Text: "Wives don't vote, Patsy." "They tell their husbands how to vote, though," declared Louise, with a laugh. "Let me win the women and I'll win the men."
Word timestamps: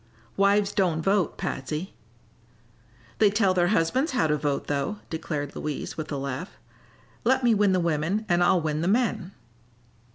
"Wives 0.35 0.71
don't 0.71 1.03
vote, 1.03 1.37
Patsy." 1.37 1.93
"They 3.19 3.29
tell 3.29 3.53
their 3.53 3.67
husbands 3.67 4.13
how 4.13 4.25
to 4.25 4.35
vote, 4.35 4.65
though," 4.65 4.97
declared 5.11 5.55
Louise, 5.55 5.95
with 5.95 6.11
a 6.11 6.17
laugh. 6.17 6.57
"Let 7.23 7.43
me 7.43 7.53
win 7.53 7.71
the 7.71 7.79
women 7.79 8.25
and 8.27 8.43
I'll 8.43 8.59
win 8.61 8.81
the 8.81 8.87
men." 8.87 9.31